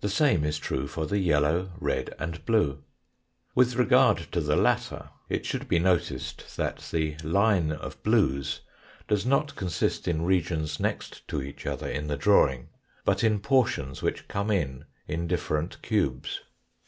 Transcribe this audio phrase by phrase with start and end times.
[0.00, 2.82] The same is true for the yellow, red, and blue.
[3.54, 8.62] With regard to the latter it should be noticed that the line of blues
[9.06, 12.70] does not consist in regions next to each other in the drawing,
[13.04, 16.40] but in portions which come in in different cubes.